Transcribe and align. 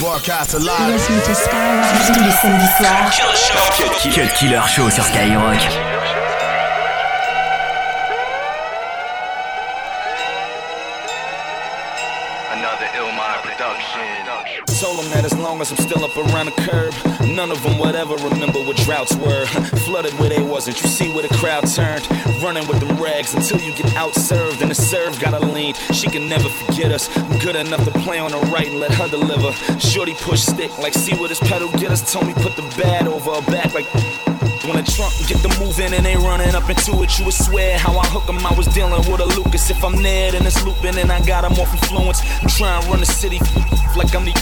Broadcast 0.00 0.54
live. 0.54 1.00
Tous 2.06 2.24
les 2.24 2.30
samedis 2.30 2.66
soirs. 2.78 3.10
Cut 4.12 4.28
Killer 4.38 4.60
Show 4.68 4.88
sur 4.90 5.04
Skyrock. 5.04 5.97
Told 14.80 14.98
them 14.98 15.10
that 15.10 15.24
as 15.24 15.36
long 15.36 15.60
as 15.60 15.72
I'm 15.72 15.78
still 15.78 16.04
up 16.04 16.16
around 16.16 16.46
the 16.46 16.52
curb, 16.52 16.94
none 17.34 17.50
of 17.50 17.60
them 17.64 17.80
would 17.80 17.96
ever 17.96 18.14
remember 18.14 18.60
what 18.60 18.76
droughts 18.76 19.16
were. 19.16 19.44
Flooded 19.84 20.12
where 20.20 20.28
they 20.28 20.40
wasn't, 20.40 20.80
you 20.80 20.88
see 20.88 21.12
where 21.12 21.26
the 21.26 21.34
crowd 21.34 21.66
turned. 21.66 22.08
Running 22.40 22.64
with 22.68 22.78
the 22.78 22.94
rags 22.94 23.34
until 23.34 23.58
you 23.60 23.74
get 23.74 23.86
outserved, 23.94 24.60
and 24.60 24.70
the 24.70 24.76
serve 24.76 25.18
gotta 25.18 25.44
lean. 25.44 25.74
She 25.92 26.08
can 26.08 26.28
never 26.28 26.48
forget 26.48 26.92
us. 26.92 27.10
I'm 27.16 27.40
good 27.40 27.56
enough 27.56 27.84
to 27.86 27.90
play 27.98 28.20
on 28.20 28.30
the 28.30 28.38
right 28.52 28.68
and 28.68 28.78
let 28.78 28.92
her 28.92 29.08
deliver. 29.08 29.52
Shorty 29.80 30.14
push 30.14 30.42
stick, 30.42 30.70
like 30.78 30.94
see 30.94 31.16
where 31.16 31.28
this 31.28 31.40
pedal 31.40 31.72
get 31.72 31.90
us. 31.90 32.12
Told 32.12 32.28
me 32.28 32.34
put 32.34 32.54
the 32.54 32.62
bad 32.80 33.08
over 33.08 33.34
her 33.34 33.50
back, 33.50 33.74
like 33.74 33.86
when 34.68 34.84
the 34.84 34.90
trunk 34.90 35.12
get 35.26 35.40
the 35.42 35.48
moving 35.58 35.94
and 35.94 36.04
they 36.04 36.16
running 36.16 36.54
up 36.54 36.68
into 36.68 37.02
it, 37.02 37.18
you 37.18 37.24
would 37.24 37.34
swear 37.34 37.78
how 37.78 37.96
I 37.98 38.06
hook 38.06 38.26
them. 38.26 38.44
I 38.44 38.52
was 38.54 38.66
dealing 38.68 39.00
with 39.10 39.20
a 39.20 39.24
Lucas. 39.24 39.70
If 39.70 39.82
I'm 39.82 40.02
there, 40.02 40.32
then 40.32 40.46
it's 40.46 40.62
looping 40.64 40.98
and 40.98 41.10
I 41.10 41.24
got 41.24 41.42
them 41.42 41.52
off 41.52 41.72
influence. 41.72 42.20
I'm 42.42 42.48
trying 42.48 42.82
to 42.82 42.90
run 42.90 43.00
the 43.00 43.06
city 43.06 43.38
like 43.96 44.14
I'm 44.14 44.24
the 44.24 44.34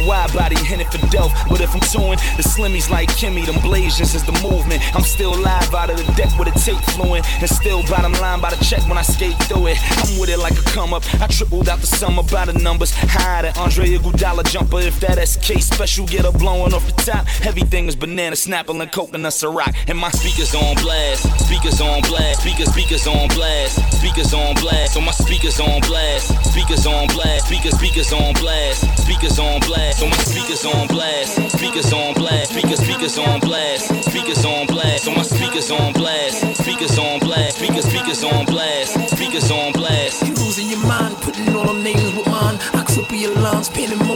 Wide 0.00 0.32
body 0.32 0.56
hinted 0.56 0.88
for 0.88 0.98
death, 1.08 1.30
but 1.48 1.60
if 1.60 1.74
I'm 1.74 1.80
touring, 1.80 2.18
the 2.36 2.42
slimmies 2.42 2.90
like 2.90 3.08
Kimmy, 3.10 3.44
them 3.46 3.60
blazers 3.60 4.14
is 4.14 4.24
the 4.24 4.32
movement. 4.42 4.82
I'm 4.96 5.02
still 5.02 5.34
live 5.38 5.74
out 5.74 5.90
of 5.90 5.96
the 5.98 6.12
deck 6.14 6.36
with 6.38 6.48
a 6.48 6.58
tape 6.58 6.82
fluent, 6.90 7.26
and 7.40 7.48
still 7.48 7.82
bottom 7.84 8.12
line 8.14 8.40
by 8.40 8.50
the 8.50 8.64
check 8.64 8.86
when 8.88 8.98
I 8.98 9.02
skate 9.02 9.36
through 9.44 9.68
it. 9.68 9.78
I'm 9.80 10.18
with 10.18 10.30
it 10.30 10.38
like 10.38 10.58
a 10.58 10.62
come 10.70 10.94
up. 10.94 11.02
I 11.20 11.26
tripled 11.26 11.68
out 11.68 11.80
the 11.80 11.86
summer 11.86 12.22
by 12.22 12.46
the 12.46 12.54
numbers. 12.54 12.92
High 12.94 13.42
the 13.42 13.58
Andre 13.60 13.96
Iguodala 13.96 14.44
jumper. 14.50 14.80
If 14.80 14.98
that 15.00 15.18
SK 15.28 15.60
special 15.60 16.06
get 16.06 16.24
a 16.24 16.32
blowing 16.32 16.72
off 16.74 16.86
the 16.86 17.00
top, 17.02 17.26
everything 17.44 17.86
is 17.86 17.94
banana, 17.94 18.34
snapple, 18.34 18.80
and 18.80 18.90
coconut 18.90 19.34
rock. 19.54 19.74
And 19.88 19.98
my 19.98 20.10
speakers 20.10 20.54
on 20.54 20.74
blast, 20.76 21.22
speakers 21.46 21.80
on 21.80 22.02
blast, 22.02 22.40
speakers, 22.40 22.70
speakers 22.72 23.06
on 23.06 23.28
blast, 23.28 23.80
speakers 23.98 24.34
on 24.34 24.54
blast. 24.56 24.94
So 24.94 25.00
my 25.00 25.12
speakers 25.12 25.60
on 25.60 25.80
blast, 25.82 26.32
speakers 26.50 26.86
on 26.86 27.06
blast, 27.08 27.46
speakers, 27.46 27.74
speakers 27.74 28.12
on 28.12 28.34
blast, 28.34 28.98
speakers 28.98 29.38
on 29.38 29.60
blast. 29.60 29.98
So 29.98 30.06
my 30.08 30.16
speakers 30.16 30.64
on 30.64 30.86
blast. 30.88 31.50
Speakers 31.50 31.92
on 31.92 32.14
blast. 32.14 32.52
Speakers, 32.52 32.80
speakers 32.80 33.18
on 33.18 33.40
blast. 33.40 34.04
Speakers 34.04 34.44
on 34.44 34.66
blast. 34.66 35.04
So 35.04 35.10
my 35.12 35.22
speakers 35.22 35.70
on 35.70 35.92
blast. 35.92 36.56
Speakers 36.56 36.98
on 36.98 37.20
blast. 37.20 37.58
Speakers, 37.58 37.84
speakers 37.84 38.24
on 38.24 38.44
blast. 38.46 39.10
Speakers 39.10 39.50
on 39.50 39.72
blast. 39.72 40.26
You 40.26 40.34
losing 40.34 40.68
your 40.70 40.84
mind, 40.86 41.16
putting 41.18 41.54
all 41.54 41.66
them 41.66 41.82
names 41.82 42.14
with 42.16 42.26
mine. 42.26 42.58
I 42.74 42.84
clip 42.86 43.10
your 43.12 43.34
lines, 43.36 43.70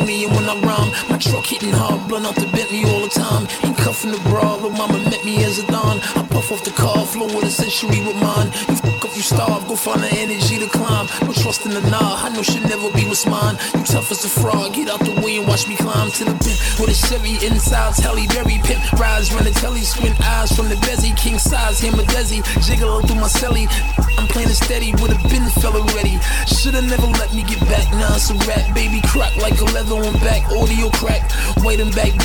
money, 0.07 0.25
and 0.25 0.35
when 0.35 0.49
I 0.49 0.59
rhyme, 0.61 0.91
my 1.09 1.19
truck 1.19 1.47
hitting 1.47 1.73
hard, 1.73 2.09
blunt 2.09 2.27
out 2.27 2.35
the 2.37 2.47
Bentley 2.47 2.85
all 2.85 3.01
the 3.01 3.09
time. 3.09 3.47
Ain't 3.65 3.77
cuffing 3.77 4.13
the 4.13 4.19
bra, 4.29 4.55
little 4.55 4.71
mama 4.71 4.99
as 5.59 5.65
a. 5.65 5.77
I 6.19 6.27
puff 6.29 6.53
off 6.53 6.65
the 6.65 6.71
car, 6.71 7.05
flow 7.07 7.27
with 7.27 7.45
a 7.45 7.51
century 7.51 8.01
with 8.05 8.17
mine. 8.17 8.49
You 8.69 8.77
fuck 8.77 9.05
up, 9.05 9.17
you 9.17 9.23
starve, 9.23 9.67
go 9.69 9.77
find 9.77 10.03
the 10.03 10.13
energy 10.13 10.59
to 10.59 10.67
climb. 10.67 11.07
No 11.23 11.33
trust 11.33 11.65
in 11.67 11.73
the 11.73 11.81
nah, 11.91 12.25
I 12.25 12.29
know 12.31 12.43
she'll 12.43 12.63
never 12.69 12.91
be 12.93 13.05
what's 13.07 13.27
mine. 13.27 13.57
You 13.75 13.85
tough 13.85 14.11
as 14.11 14.25
a 14.25 14.29
frog, 14.29 14.75
get 14.75 14.89
out 14.89 15.01
the 15.01 15.13
way 15.23 15.39
and 15.39 15.47
watch 15.49 15.69
me 15.69 15.77
climb 15.77 16.11
to 16.11 16.25
the 16.25 16.35
pit 16.45 16.59
with 16.81 16.91
a 16.91 16.95
Chevy 16.95 17.45
inside 17.47 17.95
telly, 17.95 18.27
Berry 18.29 18.61
pit. 18.65 18.79
Rise, 18.99 19.33
run 19.33 19.45
the 19.45 19.51
telly, 19.51 19.81
squint 19.81 20.21
eyes 20.21 20.53
from 20.53 20.69
the 20.69 20.77
bezzy. 20.87 21.17
King 21.17 21.39
size, 21.39 21.81
him 21.81 21.95
a 21.95 22.03
desi. 22.05 22.43
Jiggle 22.67 23.01
through 23.03 23.21
my 23.21 23.29
celly. 23.29 23.67
I'm 24.19 24.27
playing 24.29 24.49
it 24.49 24.57
steady 24.57 24.93
with 24.93 25.13
a 25.13 25.19
bin 25.29 25.45
fella 25.61 25.85
ready. 25.95 26.19
Shoulda 26.47 26.83
never 26.83 27.07
let 27.19 27.35
me 27.35 27.43
get 27.43 27.61
back. 27.69 27.91
Now 27.93 28.15
it's 28.17 28.31
a 28.31 28.35
rap, 28.49 28.75
baby. 28.75 29.01
Crack 29.09 29.37
like 29.37 29.61
a 29.61 29.65
leather 29.65 29.97
on 29.97 30.13
back. 30.21 30.45
Audio 30.53 30.91
crack. 30.91 31.31
Waiting 31.65 31.91
back, 31.93 32.17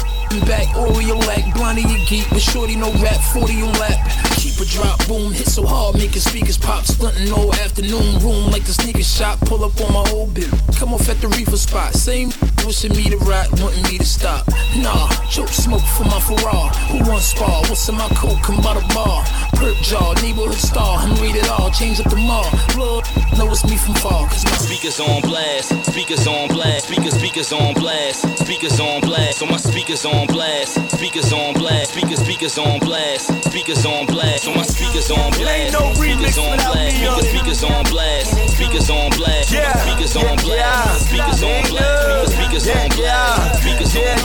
back. 0.48 0.68
Oreo 0.76 1.20
lack. 1.28 1.54
Blondie 1.54 1.84
you 1.84 2.00
geek, 2.08 2.28
but 2.30 2.42
shorty 2.42 2.76
no 2.76 2.92
rap. 3.04 3.20
40 3.34 3.62
on 3.62 3.74
lap. 3.80 4.00
Keep 4.38 4.60
a 4.60 4.66
drop, 4.66 5.08
boom. 5.08 5.32
Hit 5.34 5.48
so 5.48 5.66
hard, 5.66 5.96
making 5.96 6.22
speakers 6.22 6.58
pop. 6.58 6.86
Stunting 6.86 7.32
all 7.32 7.54
afternoon. 7.56 8.20
Room 8.20 8.52
like 8.52 8.64
the 8.64 8.74
sneaker 8.74 9.04
shop. 9.04 9.40
Pull 9.42 9.64
up 9.64 9.80
on 9.82 9.94
my 9.94 10.10
old 10.12 10.34
bit. 10.34 10.50
Come 10.78 10.94
off 10.94 11.10
at 11.10 11.20
the 11.22 11.28
reefer 11.28 11.58
spot. 11.58 11.94
Same 11.94 12.32
wishing 12.66 12.96
me 12.96 13.10
to 13.10 13.18
rap, 13.26 13.48
wanting 13.60 13.84
me 13.84 13.98
to 13.98 14.06
stop. 14.06 14.48
Nah, 14.78 15.10
choke 15.30 15.50
smoke 15.50 15.82
for 15.98 16.04
my 16.06 16.20
Ferrari. 16.20 16.76
Who 16.92 17.10
wants 17.10 17.28
spar? 17.28 17.62
What's 17.68 17.88
in 17.90 17.96
my 17.96 18.08
coat? 18.10 18.42
Come 18.44 18.62
by 18.62 18.74
the 18.74 18.86
bar. 18.94 19.24
Perk 19.56 19.78
jaw, 19.84 20.14
neighborhood 20.22 20.58
star. 20.58 20.98
I'm 21.00 21.16
rated 21.22 21.48
all, 21.48 21.70
change 21.72 22.00
up 22.00 22.10
the 22.10 22.18
mall. 22.18 22.50
Blood, 22.74 23.06
know 23.38 23.52
it's 23.52 23.64
me 23.66 23.78
from 23.78 23.96
far. 23.96 24.28
Cause 24.28 24.46
my 24.46 24.58
speakers 24.58 25.00
on 25.00 25.22
blast, 25.22 25.70
speakers 25.86 26.26
on 26.28 26.48
blast, 26.48 26.88
speakers, 26.88 27.14
speakers 27.14 27.52
on 27.54 27.74
blast, 27.74 28.26
speakers 28.40 28.80
on 28.80 29.02
blast. 29.02 29.40
So 29.40 29.46
my 29.46 29.58
speakers 29.58 30.06
on 30.06 30.28
blast, 30.28 30.80
speakers 30.92 31.32
on 31.34 31.54
blast, 31.54 31.94
speakers, 31.94 32.20
speakers 32.20 32.58
on 32.58 32.80
blast, 32.80 33.44
speakers 33.44 33.86
on 33.86 34.06
blast. 34.08 34.44
So 34.44 34.54
my 34.54 34.64
speakers 34.64 35.12
on 35.12 35.32
blast, 35.34 35.78
speakers 35.98 36.38
on 36.38 36.58
blast, 36.58 36.96
speakers, 36.96 37.30
speakers 37.30 37.64
on 37.64 37.84
blast, 37.92 38.32
speakers 38.56 38.90
on 38.90 39.10
blast, 39.12 39.50
speakers 39.50 40.16
on 40.16 40.16
blast, 40.16 40.16
speakers 40.16 40.16
on 40.16 40.36
blast, 40.38 41.08
speakers 41.08 41.44
on 41.44 41.64
blast, 41.70 42.32
speakers 42.60 42.68
on 42.68 42.90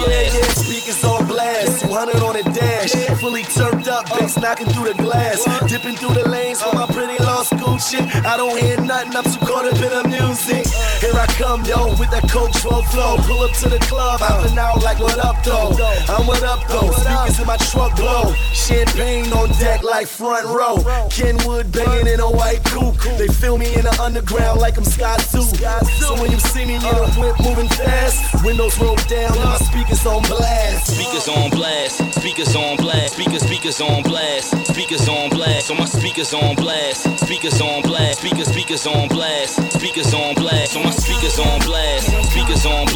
blast, 0.02 0.58
speakers 0.58 1.04
on 1.04 1.26
blast, 1.26 1.82
200 1.82 2.16
on 2.22 2.34
the 2.34 2.42
dash, 2.42 2.92
fully 3.20 3.44
turned 3.44 3.85
up, 3.96 4.08
bass 4.10 4.36
knocking 4.36 4.66
through 4.68 4.92
the 4.92 4.94
glass, 5.02 5.44
dipping 5.68 5.96
through 5.96 6.14
the 6.14 6.28
lanes 6.28 6.62
with 6.64 6.74
my 6.74 6.86
pretty 6.86 7.16
law 7.24 7.42
school 7.42 7.78
shit. 7.78 8.04
I 8.24 8.36
don't 8.36 8.56
hear 8.58 8.76
nothing, 8.80 9.16
I'm 9.16 9.24
too 9.24 9.40
caught 9.46 9.64
up 9.64 9.80
in 9.80 9.92
the 9.96 10.04
music. 10.08 10.66
Here 11.00 11.16
I 11.16 11.26
come, 11.40 11.64
yo, 11.64 11.96
with 11.96 12.10
that 12.10 12.28
coach 12.28 12.56
flow 12.58 12.82
flow. 12.92 13.16
Pull 13.24 13.40
up 13.44 13.52
to 13.62 13.68
the 13.68 13.78
club, 13.88 14.20
hopping 14.20 14.58
out 14.58 14.82
like 14.82 14.98
what 15.00 15.18
up 15.18 15.42
though. 15.44 15.72
I'm 16.12 16.26
what 16.26 16.42
up 16.42 16.66
though. 16.68 16.92
Speakers 16.92 17.40
in 17.40 17.46
my 17.46 17.56
truck 17.56 17.96
blow. 17.96 18.32
Champagne 18.52 19.32
on 19.32 19.48
deck 19.60 19.82
like 19.82 20.06
front 20.06 20.44
row. 20.46 20.76
Kenwood 21.10 21.72
banging 21.72 22.08
in 22.12 22.20
a 22.20 22.30
white 22.30 22.64
coupe. 22.64 23.00
They 23.16 23.28
feel 23.28 23.56
me 23.56 23.72
in 23.74 23.82
the 23.82 23.96
underground 24.00 24.60
like 24.60 24.76
I'm 24.76 24.84
Scott 24.84 25.20
Zoo. 25.22 25.42
So 26.00 26.20
when 26.20 26.30
you 26.30 26.40
see 26.40 26.64
me 26.66 26.76
in 26.76 26.84
a 26.84 27.06
whip 27.16 27.36
moving 27.40 27.68
fast, 27.68 28.44
windows 28.44 28.78
roll 28.78 28.96
down 29.08 29.36
my 29.38 29.56
speakers 29.58 30.04
on 30.04 30.22
blast. 30.22 30.92
Speakers 30.92 31.28
on 31.28 31.50
blast. 31.50 31.96
Speakers 32.20 32.56
on 32.56 32.76
blast. 32.76 33.14
Speakers, 33.14 33.42
speakers 33.42 33.80
on 33.80 33.85
blast. 34.02 34.66
Speakers 34.66 35.08
on 35.08 35.30
blast. 35.30 35.66
So 35.68 35.74
my 35.74 35.84
speakers 35.84 36.32
on 36.34 36.54
blast. 36.56 37.18
Speakers 37.18 37.60
on 37.60 37.82
blast. 37.82 38.20
Speakers, 38.20 38.48
speakers 38.48 38.86
on 38.86 39.08
blast. 39.08 39.72
Speakers 39.72 40.14
on 40.14 40.34
blast. 40.34 40.72
So 40.72 40.82
my 40.82 40.90
speakers 40.90 41.38
on 41.38 41.60
blast. 41.60 42.06
Speakers 42.30 42.66
on 42.66 42.86
blast. 42.86 42.95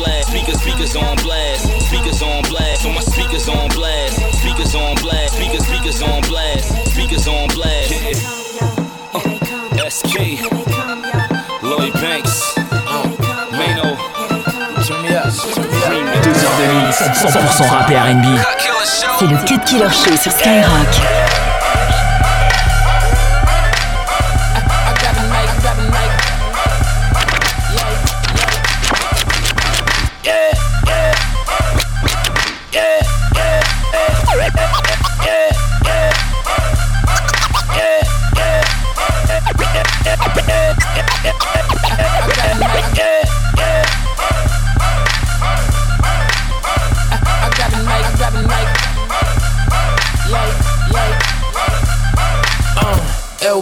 100% 16.90 17.68
rap 17.68 17.90
et 17.90 17.96
R&B. 17.96 18.26
C'est 19.18 19.26
le 19.26 19.36
Cut 19.44 19.58
Killer 19.64 19.90
Show 19.90 20.16
sur 20.16 20.32
Skyrock. 20.32 21.49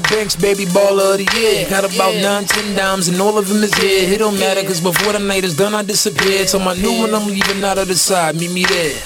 Banks, 0.01 0.37
baby 0.37 0.65
baller 0.65 1.13
of 1.13 1.19
the 1.19 1.39
year. 1.39 1.69
Got 1.69 1.85
about 1.85 2.15
nine, 2.15 2.45
ten 2.45 2.77
dimes, 2.77 3.09
and 3.09 3.21
all 3.21 3.39
of 3.39 3.49
them 3.49 3.63
is 3.63 3.75
here. 3.75 4.13
It 4.13 4.19
don't 4.19 4.39
matter, 4.39 4.63
cause 4.63 4.81
before 4.81 5.13
the 5.13 5.19
night 5.19 5.45
is 5.45 5.57
done, 5.57 5.75
I 5.75 5.83
disappear. 5.83 6.47
So 6.47 6.59
my 6.59 6.75
new 6.75 6.99
one, 6.99 7.15
I'm 7.15 7.27
leaving 7.27 7.63
out 7.65 7.79
of 7.79 7.89
the 7.89 7.95
side. 7.95 8.37
Meet 8.37 8.53
me 8.53 8.65
there. 8.65 9.03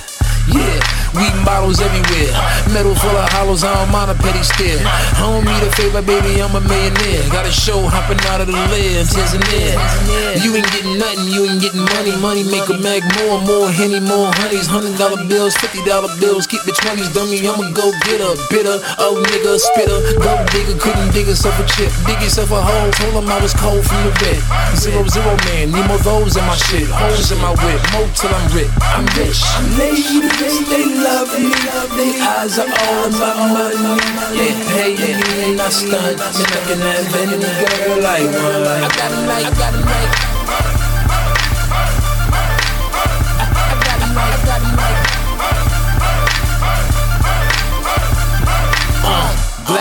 Yeah. 0.49 0.81
Weed 1.14 1.35
bottles 1.44 1.81
everywhere. 1.81 2.32
Metal 2.73 2.94
full 2.94 3.17
of 3.17 3.29
hollows, 3.32 3.64
I 3.64 3.75
don't 3.75 3.93
mind 3.93 4.11
a 4.11 4.14
petty 4.14 4.43
stare. 4.43 4.81
I 4.85 5.29
don't 5.29 5.44
a 5.44 5.70
favor, 5.76 6.03
baby, 6.03 6.43
I'm 6.43 6.55
a 6.56 6.61
millionaire. 6.61 7.23
Got 7.31 7.47
a 7.47 7.53
show 7.53 7.81
hopping 7.87 8.19
out 8.29 8.41
of 8.41 8.49
the 8.49 8.56
lid, 8.73 9.06
Tanzania. 9.06 9.76
You 10.43 10.56
ain't 10.56 10.69
getting 10.73 10.99
nothing, 10.99 11.29
you 11.29 11.47
ain't 11.47 11.61
getting 11.62 11.85
money. 11.85 12.12
Money 12.19 12.44
make 12.49 12.67
a 12.69 12.76
mag 12.79 13.03
more, 13.23 13.41
more 13.44 13.69
henny, 13.70 14.00
more 14.00 14.32
honeys. 14.43 14.67
Hundred 14.67 14.99
dollar 14.99 15.23
bills, 15.29 15.55
fifty 15.56 15.85
dollar 15.85 16.11
bills. 16.19 16.47
Keep 16.47 16.64
the 16.64 16.73
twenties, 16.73 17.12
dummy. 17.15 17.41
I'ma 17.47 17.70
go 17.73 17.93
get 18.05 18.20
a 18.20 18.35
bitter, 18.50 18.76
oh 18.99 19.20
nigga, 19.20 19.58
spitter. 19.58 19.99
Go 20.19 20.32
digger, 20.50 20.76
couldn't 20.81 21.01
dig 21.12 21.26
yourself 21.26 21.59
a 21.61 21.64
chip. 21.76 21.93
Dig 22.06 22.20
yourself 22.20 22.50
a 22.50 22.61
hole, 22.61 22.91
told 22.91 23.14
him 23.14 23.29
I 23.29 23.38
was 23.41 23.55
cold 23.55 23.85
from 23.85 24.00
the 24.05 24.12
bed. 24.19 24.41
Zero, 24.76 25.05
zero 25.06 25.37
man, 25.47 25.70
need 25.73 25.87
more 25.87 25.99
those 25.99 26.37
in 26.37 26.44
my 26.44 26.56
shit. 26.56 26.88
Holes 26.88 27.31
in 27.31 27.38
my 27.38 27.53
whip, 27.62 27.81
mo 27.93 28.09
till 28.17 28.32
I'm 28.32 28.47
rich. 28.56 28.73
I'm 28.81 29.06
rich. 29.17 29.41
Ladies, 29.79 30.69
they 30.69 30.85
love 31.05 31.31
me. 31.37 31.53
They 31.97 32.19
eyes 32.20 32.59
are 32.59 32.69
all 32.69 33.09
about 33.12 33.38
money. 33.53 34.00
They 34.37 34.53
pay 34.73 34.97
me 34.97 35.53
and 35.53 35.61
I 35.61 35.69
stunt. 35.69 36.19
And 36.19 36.50
I 36.50 36.61
can 36.67 36.81
have 36.81 37.15
any 37.20 37.38
girl 37.41 38.06
I 38.06 38.20
want. 38.32 38.67
I 38.67 38.88
got 38.97 39.12
it 39.12 39.23
like, 39.29 39.44
I 39.44 39.53
got 39.56 39.75
it 39.75 39.85
like. 39.85 40.31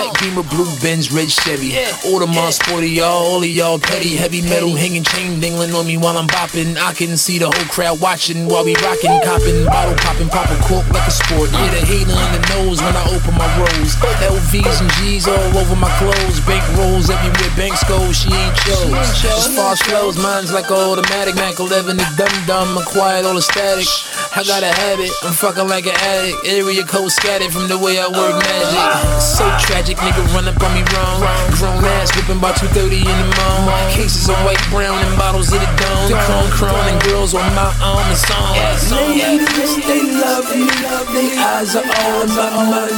Black 0.01 0.19
Beamer, 0.19 0.41
blue 0.49 0.65
Benz, 0.81 1.13
red 1.13 1.29
Chevy. 1.29 1.77
Audemars 2.09 2.57
sporty, 2.57 2.89
y'all, 2.89 3.21
all 3.21 3.37
of 3.37 3.45
y'all 3.45 3.77
petty. 3.77 4.17
Heavy 4.17 4.41
metal 4.41 4.73
hanging 4.73 5.03
chain 5.03 5.39
dingling 5.39 5.77
on 5.77 5.85
me 5.85 5.97
while 5.97 6.17
I'm 6.17 6.25
bopping. 6.25 6.75
I 6.77 6.93
can 6.93 7.17
see 7.17 7.37
the 7.37 7.45
whole 7.45 7.69
crowd 7.69 8.01
watching 8.01 8.47
while 8.47 8.65
we 8.65 8.73
rocking, 8.81 9.13
copping, 9.21 9.65
bottle 9.65 9.93
popping, 10.01 10.29
pop 10.29 10.49
a 10.49 10.57
cork 10.65 10.89
like 10.89 11.05
a 11.07 11.11
sport. 11.11 11.53
Yeah, 11.53 11.69
the 11.69 11.85
hater 11.85 12.17
in 12.17 12.31
the 12.33 12.41
nose 12.49 12.81
when 12.81 12.97
I 12.97 13.05
open 13.13 13.37
my 13.37 13.45
rolls. 13.61 13.93
LVs 14.25 14.81
and 14.81 14.91
G's 14.97 15.27
all 15.27 15.57
over 15.61 15.75
my 15.75 15.91
clothes. 16.01 16.41
Bank 16.49 16.65
rolls 16.81 17.11
everywhere, 17.11 17.53
banks 17.53 17.83
go, 17.85 18.11
she 18.11 18.33
ain't 18.33 18.57
chose. 18.65 18.89
As 19.21 19.53
far 19.53 19.73
as 19.73 19.81
flows, 19.85 20.17
mine's 20.17 20.51
like 20.51 20.71
automatic. 20.71 21.35
Mac 21.35 21.59
11, 21.59 21.97
the 21.97 22.07
dum 22.17 22.33
dum, 22.47 22.77
acquired 22.77 23.25
all 23.25 23.35
the 23.35 23.41
static. 23.41 23.85
I 24.31 24.47
got 24.47 24.63
a 24.63 24.71
habit, 24.71 25.11
I'm 25.27 25.35
fucking 25.35 25.67
like 25.67 25.85
an 25.85 25.93
addict. 25.93 26.47
Area 26.47 26.87
code 26.87 27.11
scattered 27.11 27.51
from 27.51 27.67
the 27.67 27.77
way 27.77 27.99
I 27.99 28.07
work 28.07 28.39
magic. 28.39 28.87
So 29.19 29.43
tragic, 29.59 29.99
nigga 29.99 30.23
run 30.31 30.47
up 30.47 30.55
on 30.63 30.71
me 30.71 30.87
wrong. 30.95 31.19
Grown 31.59 31.83
ass 31.99 32.15
whipping 32.15 32.39
by 32.39 32.55
2:30 32.55 33.03
in 33.03 33.17
the 33.21 33.27
morning. 33.27 33.91
Cases 33.91 34.31
of 34.31 34.39
white, 34.47 34.63
brown, 34.71 34.95
and 35.03 35.13
bottles 35.19 35.51
of 35.51 35.59
the 35.59 35.67
dome. 35.75 36.15
Chrome, 36.15 36.47
chrome, 36.47 36.87
and 36.87 37.03
girls 37.03 37.35
on 37.35 37.43
my 37.59 37.75
arm 37.83 38.07
and 38.07 38.17
song. 38.17 38.55
Ladies, 38.55 39.75
they 39.83 39.99
love 40.15 40.47
me. 40.55 40.71
They 41.11 41.35
eyes 41.35 41.75
are 41.75 41.83
all 41.83 42.23
about 42.23 42.55
money. 42.71 42.95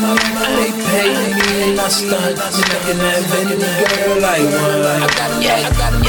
They 0.54 0.70
pay 0.86 1.18
me 1.34 1.74
and 1.74 1.82
I 1.82 1.90
stunt. 1.90 2.38
And 2.38 2.62
I 2.62 2.78
can 2.86 3.02
have 3.10 3.34
any 3.42 3.58
girl 3.58 4.22
I 4.22 4.38
want. 4.54 5.02
I 5.02 5.10
got 5.18 5.34
it, 5.34 5.50
I 5.50 5.74
got 5.82 5.98
it. 5.98 6.06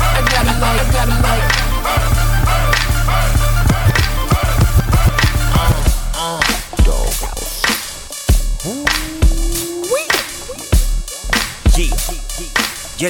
I 0.00 0.24
got 0.24 0.46
it 0.46 0.56
I 0.60 0.84
got 0.92 1.08
it 1.08 1.20
like. 1.20 1.40
Yeah. 1.40 1.49
Yeah. 13.00 13.08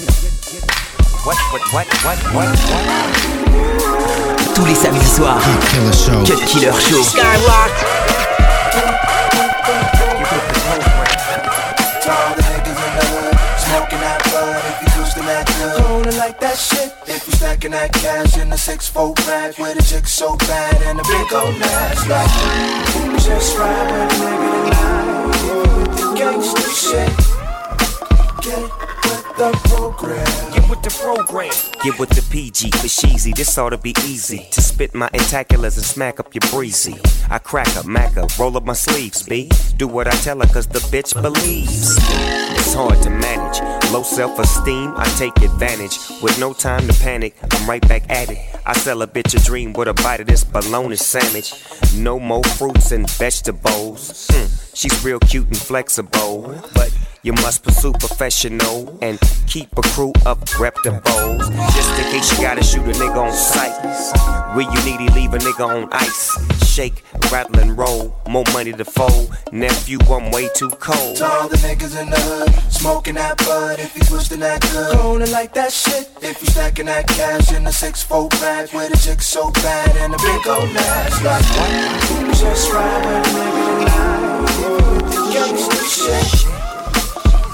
What, 1.27 1.37
what, 1.51 1.63
what, 1.75 1.89
what, 2.05 2.19
what, 2.33 2.55
what? 2.63 2.95
Tous 4.55 4.65
les 4.65 4.77
samedis 4.77 5.17
soirs, 5.17 5.43
Killer 5.73 5.93
Show. 5.93 6.23
Cut 6.25 6.39
Killer 6.47 6.73
Show. 6.79 7.03
Skyrock. 7.03 7.75
All 12.07 12.35
the 12.37 12.43
niggas 12.43 12.79
in 12.87 12.93
the 12.95 13.05
hood, 13.11 13.35
smoking 13.59 13.99
that 13.99 14.23
bud. 14.31 14.63
If 14.71 14.79
you 14.81 15.03
used 15.03 15.17
that 15.27 15.45
good, 15.59 15.83
rolling 15.83 16.19
like 16.19 16.39
that 16.39 16.57
shit. 16.57 16.95
If 17.09 17.27
you 17.27 17.33
stacking 17.33 17.73
that 17.73 17.93
cash 17.93 18.39
in 18.39 18.49
the 18.49 18.57
six 18.57 18.87
four 18.87 19.13
rack 19.27 19.59
with 19.59 19.77
a 19.77 19.83
chick 19.83 20.07
so 20.07 20.37
bad 20.37 20.81
and 20.83 21.01
a 21.01 21.03
big 21.03 21.33
old 21.33 21.61
ass, 21.63 22.07
like 22.07 22.31
just 23.25 23.59
ride 23.59 23.91
with 23.91 24.07
a 24.07 24.23
nigga 24.23 24.71
tonight. 24.71 25.35
The 25.99 26.05
gangsta 26.15 26.71
shit. 26.79 27.11
Get 28.41 28.63
with 29.05 29.20
the 29.41 29.53
program. 29.71 30.53
Get 30.53 30.69
with 30.69 30.83
the 30.83 30.91
program. 30.91 31.51
Get 31.83 31.99
with 31.99 32.11
the 32.11 32.23
PG 32.31 32.73
for 32.73 32.89
Sheezy. 32.89 33.35
This 33.35 33.57
ought 33.57 33.71
to 33.71 33.79
be 33.79 33.95
easy. 34.05 34.47
To 34.51 34.61
spit 34.61 34.95
my 34.95 35.09
intaculars 35.15 35.77
and 35.79 35.87
smack 35.87 36.21
up 36.21 36.35
your 36.35 36.43
breezy. 36.51 36.99
I 37.31 37.39
crack 37.39 37.69
a 37.83 37.89
mac 37.89 38.19
up, 38.19 38.39
roll 38.39 38.59
up 38.59 38.65
my 38.65 38.75
sleeves, 38.75 39.23
B. 39.23 39.51
Do 39.79 39.89
what 39.89 40.09
I 40.09 40.11
tell 40.11 40.41
her, 40.41 40.47
cause 40.47 40.67
the 40.67 40.81
bitch 40.95 41.15
believes. 41.15 41.97
It's 42.59 42.75
hard 42.75 43.01
to 43.03 43.09
manage. 43.09 43.63
Low 43.91 44.03
self 44.03 44.39
esteem, 44.39 44.93
I 44.97 45.07
take 45.17 45.35
advantage. 45.39 45.97
With 46.21 46.39
no 46.39 46.53
time 46.53 46.87
to 46.87 46.93
panic, 47.01 47.35
I'm 47.51 47.67
right 47.67 47.87
back 47.89 48.11
at 48.11 48.29
it. 48.29 48.39
I 48.67 48.75
sell 48.75 49.01
a 49.01 49.07
bitch 49.07 49.35
a 49.35 49.43
dream 49.43 49.73
with 49.73 49.89
a 49.89 49.95
bite 49.95 50.21
of 50.21 50.27
this 50.27 50.45
bologna 50.45 50.97
sandwich. 50.97 51.55
No 51.97 52.21
more 52.21 52.45
fruits 52.45 52.93
and 52.93 53.09
vegetables. 53.09 54.29
Mm, 54.29 54.77
she's 54.77 55.03
real 55.03 55.19
cute 55.19 55.47
and 55.47 55.57
flexible. 55.57 56.55
But 56.75 56.95
you 57.23 57.33
must 57.35 57.63
pursue 57.63 57.93
professional 57.93 58.99
and 59.03 59.19
keep 59.47 59.69
a 59.77 59.83
crew 59.83 60.13
of 60.25 60.41
reputables. 60.57 61.51
Just 61.75 61.99
in 61.99 62.05
case 62.13 62.33
you 62.33 62.43
gotta 62.43 62.65
shoot 62.65 62.83
a 62.83 62.93
nigga 62.93 63.17
on 63.17 63.33
sight. 63.33 63.77
Where 64.57 64.65
you 64.65 64.85
need 64.85 65.07
to 65.07 65.15
leave 65.15 65.35
a 65.35 65.39
nigga 65.39 65.67
on 65.67 65.89
ice. 65.93 66.31
Shake, 66.67 67.03
rattle, 67.31 67.59
and 67.59 67.77
roll. 67.77 68.17
More 68.29 68.45
money 68.53 68.73
to 68.73 68.85
fold. 68.85 69.37
Nephew, 69.53 69.99
I'm 70.09 70.31
way 70.31 70.49
too 70.55 70.71
cold. 70.71 71.17
To 71.17 71.27
all 71.27 71.49
the 71.49 71.57
niggas 71.59 72.01
in 72.01 72.09
the 72.09 72.21
hood, 72.21 72.73
smoking 72.73 73.17
that 73.17 73.37
bud. 73.39 73.79
If 73.79 73.95
you 73.97 74.03
twisting 74.03 74.41
that 74.41 74.63
good, 74.73 74.97
rolling 74.97 75.31
like 75.31 75.53
that 75.55 75.73
shit. 75.73 76.09
If 76.23 76.41
you 76.41 76.49
stacking 76.49 76.87
that 76.87 77.07
cash 77.07 77.53
in 77.53 77.67
a 77.67 77.73
six 77.73 78.03
four 78.03 78.29
bag 78.29 78.73
with 78.73 78.95
a 78.95 78.97
chick 78.97 79.21
so 79.21 79.51
bad 79.51 79.97
and 79.99 80.15
a 80.15 80.19
big 80.19 80.47
old 80.47 80.71
ass, 80.75 81.23
like? 81.23 82.35
Just 82.35 82.73
ride 82.73 83.05
with 83.05 83.27
nigga 83.35 83.79
tonight. 83.79 84.31
Gangsta 85.35 85.85
shit. 85.85 86.60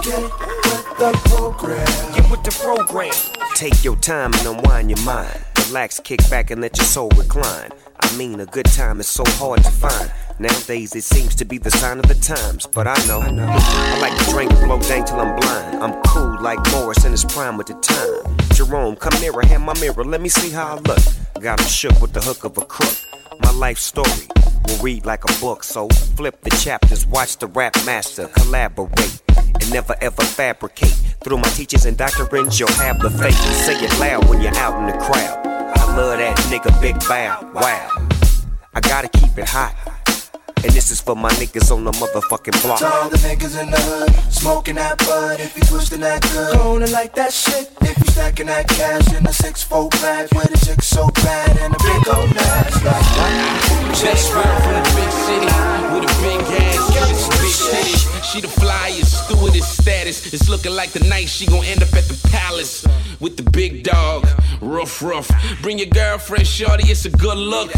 Get 0.06 0.22
with 0.22 0.98
the 0.98 1.20
program. 1.24 2.14
Get 2.14 2.30
with 2.30 2.42
the 2.44 2.56
program. 2.62 3.12
Take 3.56 3.82
your 3.82 3.96
time 3.96 4.32
and 4.34 4.46
unwind 4.46 4.88
your 4.88 5.04
mind. 5.04 5.36
Relax, 5.66 5.98
kick 5.98 6.20
back, 6.30 6.52
and 6.52 6.60
let 6.60 6.76
your 6.78 6.84
soul 6.84 7.08
recline. 7.16 7.70
I 7.98 8.16
mean, 8.16 8.38
a 8.38 8.46
good 8.46 8.66
time 8.66 9.00
is 9.00 9.08
so 9.08 9.24
hard 9.26 9.64
to 9.64 9.70
find. 9.72 10.12
Nowadays, 10.38 10.94
it 10.94 11.02
seems 11.02 11.34
to 11.34 11.44
be 11.44 11.58
the 11.58 11.72
sign 11.72 11.98
of 11.98 12.06
the 12.06 12.14
times. 12.14 12.68
But 12.68 12.86
I 12.86 12.94
know, 13.08 13.18
I 13.18 13.32
know. 13.32 13.48
I 13.48 13.98
like 14.00 14.16
to 14.16 14.30
drink 14.30 14.52
blow 14.60 14.78
dank 14.78 15.06
till 15.06 15.18
I'm 15.18 15.34
blind. 15.40 15.82
I'm 15.82 16.00
cool 16.02 16.40
like 16.40 16.60
Morris 16.70 17.04
in 17.04 17.10
his 17.10 17.24
prime 17.24 17.56
with 17.56 17.66
the 17.66 17.74
time. 17.74 18.36
Jerome, 18.52 18.94
come 18.94 19.20
nearer, 19.20 19.44
hand 19.44 19.64
my 19.64 19.74
mirror, 19.80 20.04
let 20.04 20.20
me 20.20 20.28
see 20.28 20.50
how 20.50 20.76
I 20.76 20.80
look. 20.82 21.00
Got 21.40 21.58
him 21.58 21.66
shook 21.66 22.00
with 22.00 22.12
the 22.12 22.20
hook 22.20 22.44
of 22.44 22.56
a 22.58 22.64
crook. 22.64 22.96
My 23.40 23.50
life 23.50 23.78
story 23.78 24.28
will 24.68 24.78
read 24.84 25.04
like 25.04 25.24
a 25.24 25.40
book, 25.40 25.64
so 25.64 25.88
flip 25.88 26.42
the 26.42 26.50
chapters, 26.50 27.08
watch 27.08 27.38
the 27.38 27.48
rap 27.48 27.74
master 27.84 28.28
collaborate 28.28 29.15
and 29.66 29.74
never 29.74 29.96
ever 30.00 30.22
fabricate. 30.22 30.94
Through 31.22 31.38
my 31.38 31.48
teachers 31.48 31.86
and 31.86 31.96
doctrines, 31.96 32.58
you'll 32.58 32.72
have 32.72 32.98
the 33.00 33.10
faith. 33.10 33.36
To 33.36 33.54
say 33.54 33.74
it 33.84 33.98
loud 33.98 34.28
when 34.28 34.40
you're 34.40 34.56
out 34.56 34.78
in 34.80 34.86
the 34.86 35.04
crowd. 35.04 35.46
I 35.46 35.96
love 35.96 36.18
that 36.18 36.36
nigga 36.50 36.70
Big 36.80 36.99
Bow. 37.08 37.50
Wow. 37.54 38.08
I 38.75 38.80
gotta 38.80 39.08
keep 39.08 39.37
it 39.38 39.49
hot. 39.49 39.75
And 40.64 40.73
this 40.73 40.90
is 40.90 41.00
for 41.00 41.14
my 41.14 41.30
niggas 41.30 41.70
on 41.70 41.85
the 41.85 41.92
motherfucking 41.92 42.61
block. 42.62 42.78
To 42.78 42.87
all 42.87 43.08
the 43.08 43.18
niggas 43.18 43.61
in 43.61 43.70
the 43.70 43.80
hood, 43.80 44.32
smoking 44.32 44.76
that 44.76 44.99
bud. 44.99 45.40
If 45.40 45.56
you 45.56 45.62
twisting 45.62 46.00
that 46.00 46.23
good, 46.23 46.56
rolling 46.58 46.92
like 46.92 47.14
that 47.14 47.32
shit. 47.32 47.70
If 47.82 47.99
you 47.99 48.06
stacking 48.06 48.46
that 48.46 48.68
cash 48.68 49.12
in 49.14 49.26
a 49.26 49.32
six 49.32 49.62
four 49.62 49.88
rack 50.02 50.30
with 50.32 50.50
a 50.50 50.66
chick 50.66 50.82
so 50.82 51.08
bad 51.23 51.56
and 51.58 51.75
a 51.75 51.78
big 51.78 52.08
old 52.08 52.30
ass, 52.35 52.75
like 52.85 53.06
what? 53.18 53.94
Just 53.94 54.32
right 54.35 54.58
from 54.62 54.75
the 54.75 54.85
big 54.96 55.12
city 55.26 55.50
with 55.92 56.04
a 56.06 56.14
big 56.23 56.42
ass, 56.50 56.75
city. 57.48 57.96
She 58.22 58.40
the 58.40 58.48
flyest, 58.48 59.24
stewardess 59.24 59.68
status. 59.68 60.32
It's 60.32 60.48
looking 60.48 60.72
like 60.72 60.90
the 60.90 61.04
night 61.08 61.28
she 61.28 61.46
gon' 61.46 61.64
end 61.64 61.82
up 61.82 61.92
at 61.94 62.04
the 62.04 62.18
palace 62.28 62.86
with 63.20 63.36
the 63.36 63.48
big 63.50 63.84
dog. 63.84 64.26
Rough, 64.60 65.02
rough. 65.02 65.30
Bring 65.62 65.78
your 65.78 65.88
girlfriend, 65.88 66.46
shorty, 66.46 66.88
it's 66.88 67.04
a 67.04 67.10
good 67.10 67.38
look. 67.38 67.70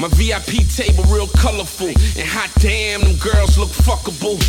My 0.00 0.08
VIP 0.08 0.66
table 0.68 1.04
real 1.04 1.28
colorful, 1.28 1.88
and 1.88 2.26
hot 2.26 2.50
damn, 2.60 3.00
them 3.00 3.16
girls 3.16 3.58
look 3.58 3.70
fuckable. 3.70 4.40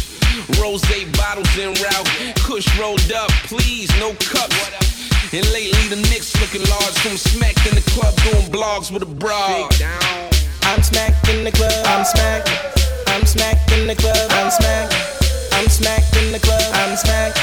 Rose 0.59 0.81
bottles 1.15 1.57
en 1.57 1.73
route, 1.73 2.35
Kush 2.43 2.67
rolled 2.79 3.11
up, 3.11 3.29
please, 3.47 3.89
no 3.99 4.13
cups. 4.15 4.71
And 5.33 5.45
lately 5.51 5.87
the 5.89 5.95
Knicks 6.09 6.39
looking 6.41 6.67
large, 6.69 6.97
from 6.99 7.17
smacked 7.17 7.65
in 7.67 7.75
the 7.75 7.85
club 7.91 8.15
doing 8.17 8.51
blogs 8.51 8.91
with 8.91 9.03
a 9.03 9.05
broad. 9.05 9.73
I'm 10.63 10.83
smacked 10.83 11.29
in 11.29 11.43
the 11.43 11.51
club. 11.51 11.85
I'm 11.87 12.05
smacked. 12.05 12.92
I'm 13.13 13.27
smacked 13.27 13.72
in 13.74 13.86
the 13.86 13.93
club. 13.93 14.17
I'm 14.32 14.50
smacked. 14.50 14.96
I'm 15.53 15.70
smacked 15.70 16.17
in 16.17 16.32
the 16.32 16.39
club. 16.39 16.65
I'm 16.74 16.98
smacked. 16.98 17.38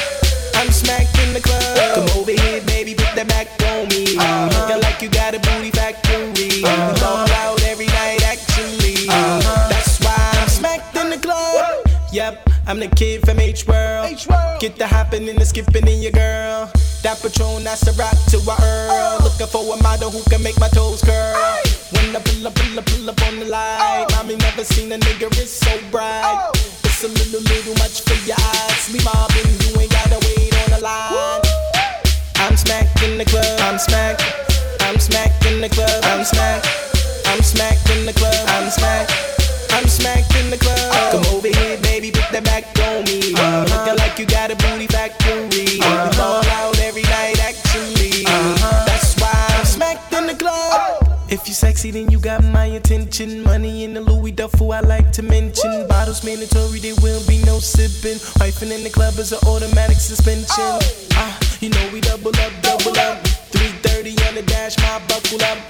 I'm 0.57 0.69
smacked 0.73 1.17
in 1.23 1.33
the 1.33 1.41
club. 1.41 1.95
Come 1.95 2.19
over 2.19 2.33
here, 2.33 2.61
baby, 2.67 2.93
put 2.93 3.15
that 3.15 3.29
back 3.29 3.47
on 3.71 3.87
me. 3.87 4.19
Uh-huh. 4.19 4.50
Looking 4.50 4.83
like 4.83 5.00
you 5.00 5.09
got 5.09 5.37
a 5.37 5.39
booty 5.39 5.71
factory. 5.71 6.65
Uh-huh. 6.65 6.95
Talk 6.97 7.31
out 7.39 7.62
every 7.62 7.87
night, 7.87 8.19
actually. 8.27 9.07
Uh-huh. 9.07 9.69
That's 9.71 10.03
why 10.03 10.19
I'm 10.43 10.49
smacked 10.49 10.97
in 10.97 11.09
the 11.09 11.19
club. 11.19 11.39
Whoa. 11.39 11.83
Yep, 12.12 12.50
I'm 12.67 12.81
the 12.81 12.89
kid 12.89 13.25
from 13.25 13.39
H 13.39 13.65
World. 13.69 14.11
Get 14.59 14.75
the 14.75 14.89
hopping 14.89 15.29
and 15.29 15.39
the 15.39 15.47
skipping 15.47 15.87
in 15.87 16.03
your 16.03 16.11
girl. 16.11 16.69
That 17.05 17.23
Patron, 17.23 17.62
that's 17.62 17.87
a 17.87 17.93
rock 17.93 18.19
to 18.35 18.39
a 18.39 18.57
Earl. 18.59 18.91
Oh. 18.91 19.19
Looking 19.23 19.47
for 19.47 19.62
a 19.73 19.81
model 19.85 20.11
who 20.11 20.21
can 20.29 20.43
make 20.43 20.59
my 20.59 20.69
toes 20.69 21.00
curl. 21.00 21.15
Aye. 21.15 21.70
When 21.92 22.14
I 22.14 22.20
pull 22.20 22.47
up, 22.47 22.54
pull 22.54 22.78
up, 22.78 22.87
pull 22.87 23.11
up 23.11 23.23
on 23.26 23.40
the 23.40 23.47
light. 23.47 24.06
Oh. 24.09 24.16
Mommy 24.16 24.37
never 24.37 24.64
seen 24.64 24.92
a 24.92 24.99
nigga, 24.99 25.26
it's 25.38 25.50
so 25.50 25.73
bright. 25.90 26.23
Oh. 26.23 26.52
It's 26.85 27.02
a 27.02 27.09
little, 27.09 27.42
little 27.42 27.75
much 27.82 28.02
for 28.02 28.14
your 28.26 28.37
eyes. 28.38 28.92
Me 28.92 29.00
mobbing, 29.02 29.50
you 29.66 29.80
ain't 29.80 29.90
gotta 29.90 30.18
wait 30.23 30.54
on 30.62 30.70
the 30.70 30.80
line. 30.82 31.42
I'm 32.37 32.56
smacked 32.56 33.02
in 33.02 33.18
the 33.18 33.25
club, 33.25 33.61
I'm 33.66 33.78
smacked. 33.78 34.23
I'm 34.82 34.99
smacked 34.99 35.44
in 35.47 35.61
the 35.61 35.68
club, 35.68 36.04
I'm 36.04 36.25
smacked. 36.25 36.66
I'm 37.26 37.42
smacked 37.42 37.90
in 37.90 38.06
the 38.06 38.12
club, 38.12 38.38
I'm 38.49 38.70
smacked. 38.70 39.12
I'm 39.73 39.87
smacked 39.88 40.35
in 40.37 40.50
the 40.50 40.59
club. 40.59 40.78
Oh. 40.78 41.11
Come 41.12 41.37
over 41.37 41.49
here, 41.49 41.78
baby, 41.82 42.11
put 42.11 42.30
that 42.30 42.44
back 42.44 42.64
on 42.87 43.04
me. 43.04 43.35
Uh-huh. 43.35 43.66
Looking 43.66 43.99
like 43.99 44.18
you 44.18 44.26
got 44.26 44.50
a 44.50 44.56
booty 44.56 44.87
factory. 44.87 45.80
Uh-huh. 45.80 46.06
We 46.06 46.16
fall 46.16 46.44
out 46.59 46.79
you 51.50 51.54
sexy, 51.54 51.90
then 51.90 52.09
you 52.11 52.21
got 52.21 52.45
my 52.45 52.66
attention. 52.66 53.42
Money 53.42 53.83
in 53.83 53.92
the 53.92 54.00
Louis 54.00 54.30
duffel, 54.30 54.73
I 54.73 54.80
like 54.80 55.11
to 55.12 55.23
mention. 55.23 55.88
Bottles 55.88 56.25
mandatory, 56.25 56.78
there 56.78 56.95
will 57.02 57.21
be 57.26 57.42
no 57.45 57.59
sipping. 57.59 58.19
Wifing 58.38 58.71
in 58.71 58.85
the 58.85 58.90
club 58.90 59.19
is 59.19 59.33
an 59.33 59.40
automatic 59.49 59.97
suspension. 59.97 60.78
Ah, 61.14 61.37
you 61.61 61.71
know 61.71 61.90
we 61.92 62.00
double 62.00 62.30
up, 62.30 62.52
double 62.62 62.97
up. 63.00 63.26
330 63.50 64.11
on 64.28 64.35
the 64.37 64.42
dash, 64.42 64.78
my 64.78 65.02
buckle 65.09 65.42
up. 65.42 65.70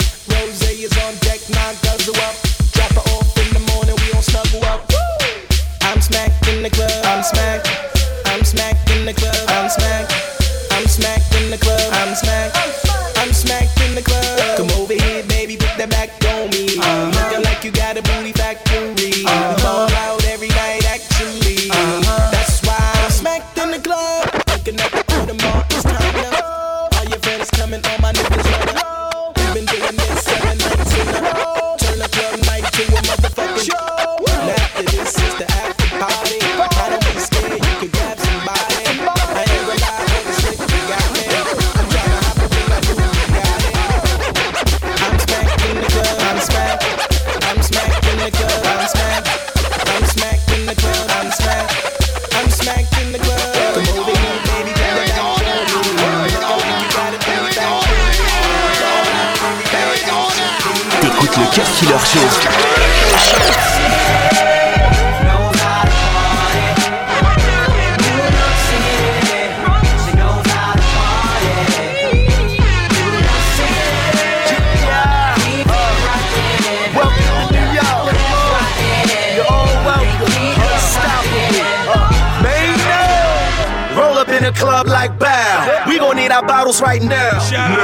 In 84.41 84.47
a 84.47 84.53
club 84.53 84.87
like 84.87 85.19
Bow. 85.19 85.85
We 85.87 85.99
gon' 85.99 86.17
need 86.17 86.33
our 86.33 86.45
bottles 86.45 86.81
right 86.81 87.03
now. 87.03 87.37
Now, 87.51 87.77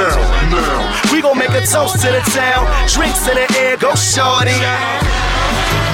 now. 0.49 1.11
We 1.13 1.21
gon' 1.21 1.37
make 1.37 1.51
a 1.51 1.61
toast 1.65 2.01
to 2.01 2.09
the 2.09 2.21
town. 2.33 2.65
Drinks 2.89 3.27
in 3.29 3.35
the 3.35 3.47
air, 3.59 3.77
go 3.77 3.93
shorty. 3.93 4.57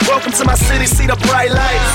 Welcome 0.07 0.31
to 0.33 0.45
my 0.45 0.55
city, 0.55 0.85
see 0.85 1.07
the 1.07 1.15
bright 1.27 1.51
lights. 1.51 1.91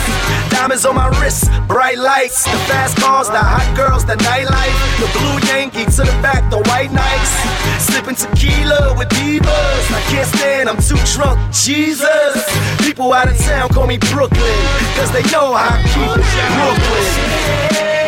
Diamonds 0.50 0.84
on 0.84 0.96
my 0.96 1.08
wrist, 1.20 1.50
bright 1.66 1.98
lights. 1.98 2.44
The 2.44 2.58
fast 2.68 2.96
cars, 2.98 3.28
the 3.28 3.40
hot 3.40 3.68
girls, 3.76 4.04
the 4.04 4.16
nightlife. 4.16 4.76
The 5.00 5.08
blue 5.16 5.38
Yankee 5.48 5.84
to 5.96 6.02
the 6.04 6.16
back, 6.20 6.50
the 6.50 6.60
white 6.68 6.92
nights. 6.92 7.32
Sipping 7.80 8.16
tequila 8.16 8.94
with 8.98 9.08
divas. 9.08 9.84
I 9.92 10.00
can't 10.12 10.28
stand, 10.28 10.68
I'm 10.68 10.76
too 10.76 11.00
drunk, 11.16 11.38
Jesus. 11.54 12.44
People 12.84 13.12
out 13.12 13.28
of 13.28 13.38
town 13.38 13.70
call 13.70 13.86
me 13.86 13.98
Brooklyn, 14.12 14.58
cause 14.96 15.10
they 15.12 15.22
know 15.32 15.54
how 15.56 15.72
I 15.72 15.82
keep 15.88 16.12
it 16.12 16.28
Brooklyn. 16.52 18.07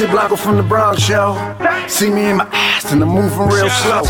Swizzy 0.00 0.10
Blanco 0.12 0.36
from 0.36 0.56
the 0.56 0.62
Bronx, 0.62 1.06
yo. 1.10 1.36
See 1.86 2.08
me 2.08 2.30
in 2.30 2.38
my 2.38 2.48
ass 2.52 2.90
and 2.90 3.02
I'm 3.02 3.10
moving 3.10 3.48
real 3.48 3.68
slow. 3.68 4.00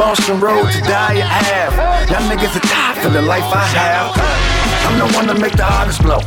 Boston 0.00 0.40
Road 0.40 0.72
to 0.72 0.80
Dyre 0.80 1.22
Ave. 1.22 1.76
Y'all 2.10 2.22
niggas 2.30 2.56
are 2.56 2.66
tired 2.66 2.96
for 3.02 3.10
the 3.10 3.20
life 3.20 3.44
I 3.44 3.66
have. 3.76 4.12
I'm 4.86 4.98
the 4.98 5.14
one 5.14 5.26
to 5.26 5.34
make 5.34 5.52
the 5.52 5.64
hardest 5.64 6.00
blow. 6.00 6.20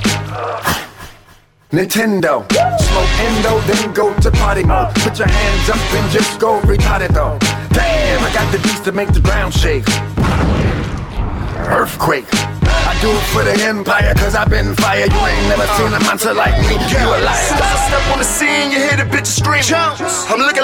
Nintendo, 1.71 2.45
smoke 2.83 3.09
endo, 3.17 3.59
then 3.61 3.93
go 3.93 4.13
to 4.19 4.29
party 4.29 4.63
mode. 4.63 4.93
Put 4.97 5.17
your 5.17 5.27
hands 5.27 5.69
up 5.71 5.93
and 5.95 6.11
just 6.11 6.39
go 6.39 6.61
retarded 6.61 7.15
though. 7.15 7.39
Damn, 7.69 8.23
I 8.23 8.31
got 8.31 8.51
the 8.51 8.59
beats 8.59 8.81
to 8.81 8.91
make 8.91 9.11
the 9.11 9.21
ground 9.21 9.55
shake. 9.55 9.85
Earthquake. 11.67 12.52
I 12.93 13.01
do 13.01 13.09
it 13.09 13.25
for 13.33 13.41
the 13.41 13.57
empire, 13.65 14.13
cause 14.13 14.35
I've 14.35 14.53
been 14.53 14.75
fire. 14.75 15.09
You 15.09 15.21
ain't 15.25 15.47
never 15.49 15.65
seen 15.73 15.89
a 15.89 15.99
monster 16.05 16.33
like 16.33 16.53
me. 16.61 16.77
You 16.77 17.01
a 17.01 17.17
liar. 17.25 17.49
Step 17.89 18.05
on 18.13 18.19
the 18.21 18.23
scene, 18.23 18.69
you 18.69 18.77
hear 18.77 18.97
the 19.01 19.09
bitches 19.09 19.41
screaming. 19.41 19.73
I'm 20.29 20.37
looking 20.37 20.62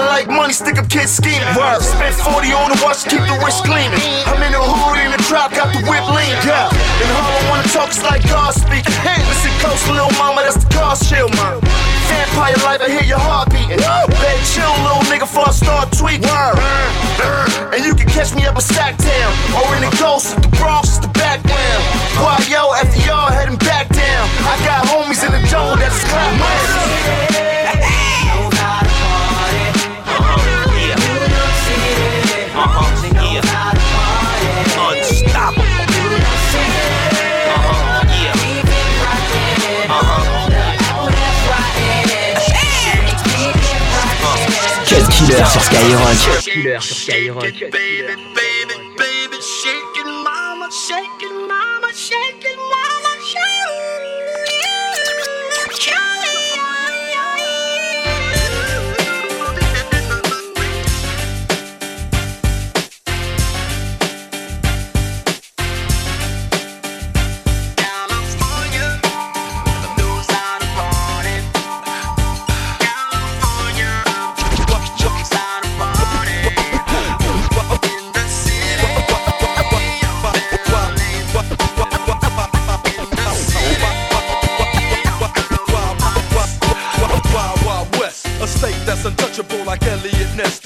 stick 0.60 0.75
up 0.75 0.92
kids 0.92 1.16
scheming. 1.16 1.48
Spent 1.80 2.16
40 2.20 2.51
on 2.51 2.75
the 2.75 2.80
watch, 2.84 3.08
keep 3.08 3.24
the 3.24 3.38
wrist 3.39 3.63
gleaming. 3.63 3.96
I'm 4.28 4.44
in 4.44 4.51
the 4.51 4.60
hood, 4.60 5.00
in 5.00 5.16
the 5.16 5.22
trap, 5.24 5.56
got 5.56 5.72
the 5.72 5.80
whip 5.88 6.04
lean. 6.12 6.36
Yeah. 6.44 6.68
In 7.00 7.08
Harlem, 7.16 7.48
wanna 7.48 7.70
talk, 7.72 7.88
it's 7.96 8.04
like 8.04 8.28
God 8.28 8.51
speaking. 8.51 8.92
Hey, 9.00 9.24
listen 9.32 9.56
close, 9.63 9.80
little 9.88 10.12
mama, 10.20 10.44
that's 10.44 10.60
the 10.60 10.68
car 10.75 11.00
chill, 11.00 11.32
man. 11.39 11.63
Vampire 12.12 12.60
life, 12.68 12.84
I 12.84 12.92
hear 12.92 13.08
your 13.08 13.24
heart 13.24 13.48
beating. 13.56 13.80
Better 13.80 14.46
chill, 14.51 14.68
little 14.84 15.08
nigga, 15.08 15.24
before 15.24 15.48
I 15.48 15.56
start 15.56 15.96
tweaking. 15.96 16.28
And 17.72 17.82
you 17.88 17.96
can 17.96 18.12
catch 18.12 18.36
me 18.36 18.44
up 18.44 18.60
in 18.60 18.66
Sacktown, 18.66 19.32
or 19.56 19.68
in 19.80 19.88
the 19.88 19.94
Ghost, 19.96 20.36
of 20.36 20.44
the 20.44 20.51
Bronx 20.60 21.00
is 21.00 21.00
the 21.00 21.12
background. 21.16 21.82
Why 22.20 22.36
yo, 22.51 22.75
after 22.75 23.00
y'all 23.08 23.32
heading 23.32 23.60
back 23.63 23.88
down, 23.96 24.24
I 24.44 24.60
got 24.68 24.84
homies 24.92 25.24
in 25.24 25.32
the 25.32 25.39
dome 25.48 25.80
that's 25.80 26.04
clap 26.04 27.59
Cut 45.30 46.42
Killer 46.42 46.82
sur 46.82 46.96
Skyrock. 46.96 47.70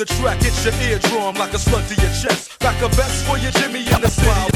The 0.04 0.14
track 0.16 0.44
hits 0.44 0.66
your 0.66 0.74
eardrum 0.74 1.36
like 1.36 1.54
a 1.54 1.58
slug 1.58 1.88
to 1.88 1.96
your 1.96 2.12
chest. 2.12 2.60
Back 2.60 2.82
a 2.82 2.90
vest 2.90 3.26
for 3.26 3.38
your 3.38 3.52
Jimmy 3.52 3.88
in 3.90 4.02
the 4.02 4.10
city. 4.10 4.53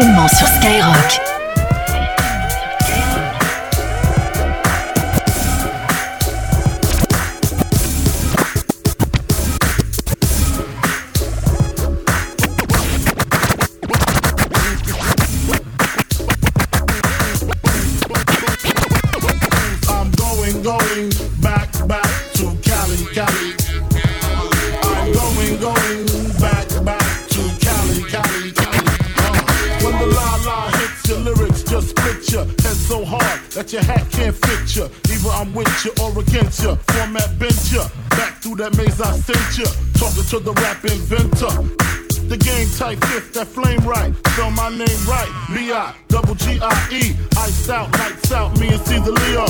Seulement 0.00 0.28
sur 0.28 0.46
Skyrock. 0.46 1.29
Hard 33.10 33.40
that 33.50 33.72
your 33.72 33.82
hat 33.82 34.06
can't 34.10 34.34
fit 34.34 34.62
you. 34.76 34.86
Either 35.10 35.30
I'm 35.34 35.52
with 35.52 35.66
you 35.84 35.90
or 35.98 36.14
against 36.14 36.62
you. 36.62 36.76
Format 36.94 37.38
bent 37.38 37.58
you. 37.74 37.82
Back 38.10 38.38
through 38.38 38.56
that 38.62 38.76
maze 38.78 39.00
I 39.00 39.18
sent 39.18 39.58
you. 39.58 39.66
Talking 39.98 40.26
to 40.30 40.38
the 40.38 40.54
rap 40.62 40.78
inventor. 40.86 41.50
The 42.30 42.38
game 42.38 42.70
type 42.78 43.02
fifth, 43.10 43.34
that 43.34 43.48
flame 43.48 43.82
right. 43.82 44.14
Spell 44.30 44.52
my 44.52 44.70
name 44.70 45.02
right. 45.10 45.30
B-I, 45.50 45.94
double 46.06 46.36
G-I-E. 46.36 47.16
Ice 47.36 47.68
out, 47.68 47.90
lights 47.98 48.30
out, 48.30 48.54
me 48.60 48.68
and 48.70 48.80
Caesar 48.86 49.10
Leo. 49.10 49.46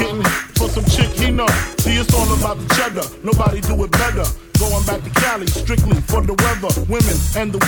Getting 0.00 0.24
for 0.56 0.68
some 0.72 0.86
chick 0.88 1.12
he 1.12 1.30
know. 1.30 1.46
See, 1.84 2.00
it's 2.00 2.14
all 2.14 2.32
about 2.32 2.56
the 2.56 2.68
cheddar. 2.74 3.04
Nobody 3.22 3.60
do 3.60 3.76
it 3.84 3.92
better. 3.92 4.24
Going 4.58 4.84
back 4.86 5.04
to 5.04 5.10
Cali, 5.20 5.46
strictly 5.46 6.00
for 6.08 6.22
the 6.22 6.32
weather, 6.40 6.72
women, 6.88 7.16
and 7.36 7.52
the 7.52 7.60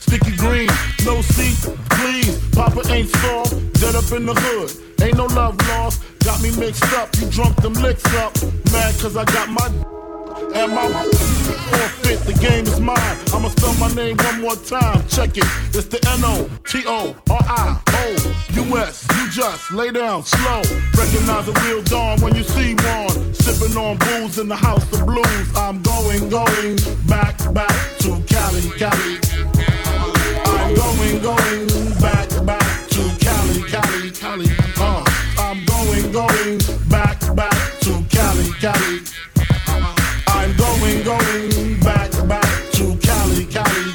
sticky 0.00 0.36
green. 0.36 0.68
No 1.04 1.20
seat, 1.22 1.58
please. 1.90 2.38
Papa 2.50 2.82
ain't 2.90 3.08
soft, 3.08 3.52
dead 3.74 3.94
up 3.94 4.10
in 4.12 4.26
the 4.26 4.34
hood. 4.34 4.70
Ain't 5.02 5.16
no 5.16 5.26
love 5.26 5.56
lost. 5.68 6.02
Got 6.24 6.42
me 6.42 6.50
mixed 6.58 6.92
up, 6.94 7.08
you 7.16 7.30
drunk 7.30 7.56
them 7.62 7.74
licks 7.74 8.04
up. 8.14 8.34
Mad 8.72 8.98
cause 8.98 9.16
I 9.16 9.24
got 9.24 9.48
my 9.48 9.68
and 10.54 10.74
my 10.74 10.88
forfeit, 10.88 12.20
the 12.20 12.32
game 12.40 12.64
is 12.66 12.80
mine. 12.80 13.18
I'ma 13.32 13.48
spell 13.50 13.74
my 13.74 13.88
name 13.94 14.16
one 14.16 14.40
more 14.40 14.56
time. 14.56 15.06
Check 15.08 15.36
it. 15.36 15.44
It's 15.74 15.86
the 15.86 16.00
N-O-T-O-R-I-O-U-S. 16.18 16.78
You 19.14 19.30
just 19.30 19.70
lay 19.72 19.92
down 19.92 20.24
slow. 20.24 20.62
Recognize 20.96 21.46
a 21.48 21.52
real 21.64 21.82
dawn 21.82 22.20
when 22.20 22.34
you 22.34 22.42
see 22.42 22.74
one. 22.74 23.32
Sipping 23.34 23.76
on 23.76 23.98
booze 23.98 24.38
in 24.38 24.48
the 24.48 24.56
house 24.56 24.82
of 24.92 25.06
blues. 25.06 25.56
I'm 25.56 25.82
going, 25.82 26.28
going 26.28 26.78
back, 27.06 27.38
back 27.54 27.98
to 28.00 28.20
Cali, 28.26 28.70
Cali. 28.78 29.39
I'm 31.00 31.18
going, 31.22 31.22
going 31.22 31.94
back, 31.98 32.28
back 32.44 32.88
to 32.90 33.16
Cali, 33.20 33.62
Cali, 33.70 34.10
Cali. 34.10 34.46
Uh, 34.76 35.02
I'm 35.38 35.64
going, 35.64 36.12
going 36.12 36.58
back, 36.90 37.18
back 37.34 37.80
to 37.80 38.04
Cali, 38.10 38.52
Cali. 38.60 39.00
I'm 40.26 40.54
going, 40.58 41.02
going 41.02 41.80
back, 41.80 42.10
back 42.28 42.72
to 42.72 42.96
Cali, 42.98 43.46
Cali. 43.46 43.94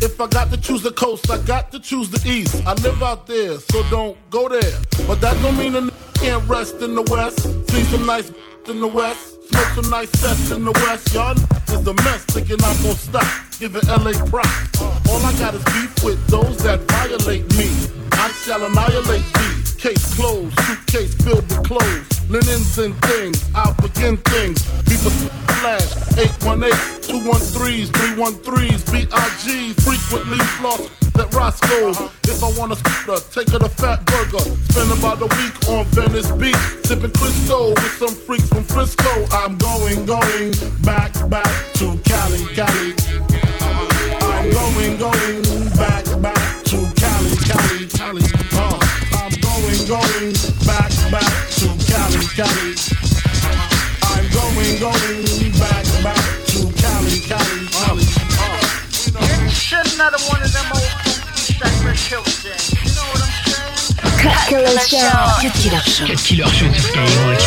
If 0.00 0.20
I 0.20 0.28
got 0.28 0.52
to 0.52 0.56
choose 0.56 0.82
the 0.82 0.92
coast, 0.92 1.28
I 1.28 1.38
got 1.38 1.72
to 1.72 1.80
choose 1.80 2.08
the 2.10 2.22
east. 2.30 2.64
I 2.64 2.74
live 2.74 3.02
out 3.02 3.26
there, 3.26 3.58
so 3.58 3.82
don't 3.90 4.16
go 4.30 4.48
there. 4.48 4.78
But 5.08 5.20
that 5.20 5.34
don't 5.42 5.56
mean 5.58 5.74
a 5.74 5.78
n- 5.78 5.90
can't 6.14 6.48
rest 6.48 6.76
in 6.76 6.94
the 6.94 7.02
west. 7.02 7.40
See 7.70 7.82
some 7.84 8.06
nice 8.06 8.30
in 8.68 8.80
the 8.80 8.86
west. 8.86 9.41
Smoke 9.52 9.84
some 9.84 9.90
nice 9.90 10.10
sets 10.12 10.50
in 10.50 10.64
the 10.64 10.72
west. 10.72 11.12
Y'all 11.12 11.36
is 11.36 11.84
the 11.84 11.92
mess, 12.04 12.24
thinking 12.24 12.56
I'm 12.64 12.76
gonna 12.82 12.94
stop. 12.94 13.28
Giving 13.60 13.86
LA 13.86 14.12
props. 14.30 14.80
All 14.80 15.20
I 15.20 15.32
got 15.38 15.54
is 15.54 15.64
beef 15.76 15.92
with 16.02 16.26
those 16.28 16.56
that 16.64 16.80
violate 16.88 17.44
me. 17.56 17.68
I 18.12 18.32
shall 18.44 18.64
annihilate 18.64 19.28
thee. 19.36 19.52
Case 19.76 20.14
closed, 20.14 20.58
suitcase 20.60 21.14
filled 21.22 21.44
with 21.50 21.64
clothes. 21.68 22.30
Linens 22.30 22.78
and 22.78 22.94
things, 23.04 23.44
I'll 23.54 23.74
begin 23.74 24.16
things. 24.32 24.64
People 24.88 25.10
flash, 25.60 25.92
818, 26.16 26.72
213s, 27.12 27.90
313s, 27.92 28.80
BIG, 28.88 29.76
frequently 29.84 30.38
floss 30.56 31.11
at 31.18 31.34
Roscoe. 31.34 31.90
If 32.24 32.42
I 32.42 32.50
want 32.58 32.72
a 32.72 32.76
scooter, 32.76 33.18
take 33.30 33.50
her 33.50 33.58
to 33.58 33.68
Fatburger. 33.68 34.44
Spend 34.70 34.92
about 34.92 35.20
a 35.20 35.26
week 35.36 35.56
on 35.68 35.84
Venice 35.92 36.30
Beach, 36.32 36.56
sipping 36.84 37.10
Crisco 37.10 37.74
with 37.74 37.92
some 37.98 38.14
freaks 38.14 38.48
from 38.48 38.64
Frisco. 38.64 39.10
I'm 39.32 39.56
going, 39.58 40.06
going 40.06 40.52
back, 40.82 41.12
back 41.28 41.50
to 41.74 41.98
Cali, 42.04 42.44
Cali. 42.54 42.94
I'm 44.22 44.50
going, 44.50 44.96
going 44.98 45.42
back, 45.76 46.04
back 46.20 46.64
to 46.70 46.78
Cali, 46.96 47.34
Cali, 47.48 47.86
Cali. 47.88 48.22
Uh, 48.52 48.78
I'm 49.18 49.34
going, 49.40 49.80
going 49.88 50.32
back, 50.66 50.92
back 51.10 51.32
to 51.58 51.66
Cali, 51.88 52.22
Cali. 52.36 52.74
I'm 54.12 54.26
going, 54.30 54.74
going 54.80 55.52
back, 55.58 55.84
back 56.02 56.24
to 56.52 56.60
Cali, 56.80 57.16
Cali, 57.26 57.66
Cali. 57.70 58.06
Uh, 58.38 58.82
one 60.02 60.10
of 60.10 60.20
them 60.20 60.32
old 60.34 60.51
Killer 64.52 64.68
Show. 64.84 65.00
Cut 65.40 65.54
Killer 65.64 65.80
Show. 65.80 66.04
Cut 66.04 66.20
Killer 66.20 66.44
Show 66.52 66.68
sur 66.68 66.82
Skyrock. 66.84 67.40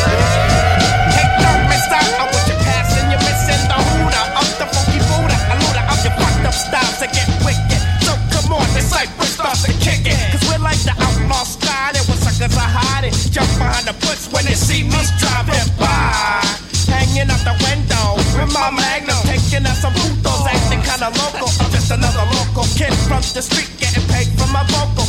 Styles 6.56 6.98
that 7.04 7.12
get 7.12 7.28
wicked. 7.46 7.82
So 8.02 8.16
come 8.32 8.58
on, 8.58 8.66
the 8.74 8.82
Cypress 8.82 9.38
starts 9.38 9.68
to 9.68 9.74
kick 9.84 10.08
it. 10.08 10.18
Cause 10.32 10.42
we're 10.50 10.64
like 10.64 10.82
the 10.82 10.96
outlaw 10.98 11.44
style. 11.44 11.94
And 11.94 12.06
when 12.10 12.18
suckers 12.18 12.58
are 12.58 12.72
hiding, 12.74 13.14
jump 13.30 13.52
behind 13.60 13.86
the 13.86 13.94
bush 14.02 14.26
when 14.34 14.46
they 14.46 14.56
see 14.56 14.82
me 14.82 14.98
driving 15.22 15.70
by. 15.78 16.42
Hanging 16.90 17.30
out 17.30 17.44
the 17.46 17.54
window 17.70 18.18
with 18.34 18.50
my 18.50 18.72
magnum, 18.72 19.20
taking 19.30 19.68
out 19.68 19.78
some 19.78 19.94
putos, 19.94 20.48
acting 20.48 20.82
kinda 20.82 21.12
local. 21.22 21.54
I'm 21.60 21.70
just 21.70 21.92
another 21.92 22.26
local 22.34 22.66
kid 22.74 22.96
from 23.06 23.22
the 23.36 23.44
street, 23.46 23.70
getting 23.78 24.02
paid 24.10 24.32
for 24.40 24.48
my 24.50 24.64
vocal. 24.74 25.05